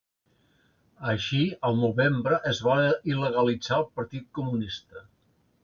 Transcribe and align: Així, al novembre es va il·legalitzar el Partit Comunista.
Així, 1.11 1.41
al 1.69 1.77
novembre 1.83 2.39
es 2.53 2.63
va 2.69 2.79
il·legalitzar 3.13 3.79
el 3.85 3.89
Partit 4.01 4.29
Comunista. 4.41 5.09